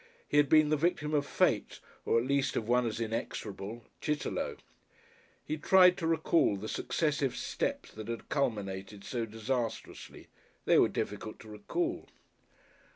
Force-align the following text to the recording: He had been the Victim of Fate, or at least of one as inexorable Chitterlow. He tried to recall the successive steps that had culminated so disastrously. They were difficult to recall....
He 0.27 0.37
had 0.37 0.49
been 0.49 0.69
the 0.69 0.77
Victim 0.77 1.13
of 1.13 1.27
Fate, 1.27 1.79
or 2.07 2.17
at 2.17 2.25
least 2.25 2.55
of 2.55 2.67
one 2.67 2.87
as 2.87 2.99
inexorable 2.99 3.83
Chitterlow. 4.01 4.57
He 5.45 5.57
tried 5.57 5.95
to 5.97 6.07
recall 6.07 6.57
the 6.57 6.67
successive 6.67 7.35
steps 7.35 7.91
that 7.91 8.07
had 8.07 8.27
culminated 8.27 9.03
so 9.03 9.27
disastrously. 9.27 10.27
They 10.65 10.79
were 10.79 10.89
difficult 10.89 11.39
to 11.41 11.49
recall.... 11.49 12.07